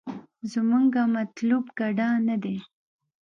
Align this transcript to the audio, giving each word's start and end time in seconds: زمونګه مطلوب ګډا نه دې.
زمونګه 0.51 1.03
مطلوب 1.15 1.65
ګډا 1.79 2.09
نه 2.27 2.35
دې. 2.43 2.57